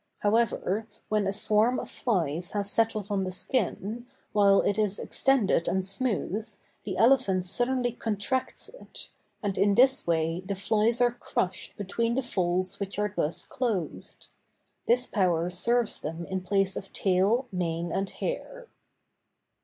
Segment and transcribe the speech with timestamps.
[0.21, 5.67] However, when a swarm of flies has settled on the skin, while it is extended
[5.67, 6.49] and smooth,
[6.85, 9.09] the elephant suddenly contracts it;
[9.43, 14.29] and, in this way, the flies are crushed between the folds which are thus closed.
[14.87, 18.69] This power serves them in place of tail, mane, and hair.